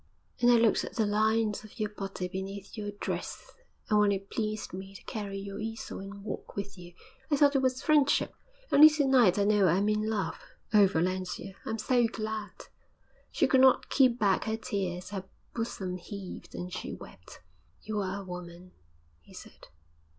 And 0.39 0.49
I 0.51 0.55
looked 0.55 0.83
at 0.83 0.95
the 0.95 1.05
lines 1.05 1.63
of 1.63 1.79
your 1.79 1.89
body 1.89 2.27
beneath 2.27 2.75
your 2.75 2.89
dress. 2.89 3.51
And 3.87 3.99
when 3.99 4.11
it 4.11 4.31
pleased 4.31 4.73
me 4.73 4.95
to 4.95 5.03
carry 5.03 5.37
your 5.37 5.59
easel 5.59 5.99
and 5.99 6.23
walk 6.23 6.55
with 6.55 6.75
you, 6.75 6.95
I 7.29 7.35
thought 7.35 7.53
it 7.55 7.61
was 7.61 7.83
friendship. 7.83 8.33
Only 8.71 8.89
to 8.89 9.05
night 9.05 9.37
I 9.37 9.43
know 9.43 9.67
I 9.67 9.77
am 9.77 9.87
in 9.89 10.09
love. 10.09 10.39
Oh, 10.73 10.87
Valentia, 10.87 11.53
I 11.67 11.69
am 11.69 11.77
so 11.77 12.07
glad!' 12.07 12.65
She 13.31 13.45
could 13.45 13.61
not 13.61 13.89
keep 13.91 14.17
back 14.17 14.45
her 14.45 14.57
tears. 14.57 15.11
Her 15.11 15.25
bosom 15.53 15.97
heaved, 15.97 16.55
and 16.55 16.73
she 16.73 16.93
wept. 16.95 17.41
'You 17.83 17.99
are 17.99 18.21
a 18.23 18.25
woman,' 18.25 18.71
he 19.21 19.35
said. 19.35 19.67